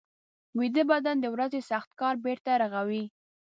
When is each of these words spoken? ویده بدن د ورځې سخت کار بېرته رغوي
ویده 0.59 0.83
بدن 0.91 1.15
د 1.21 1.25
ورځې 1.35 1.59
سخت 1.71 1.89
کار 1.99 2.15
بېرته 2.25 2.51
رغوي 2.63 3.03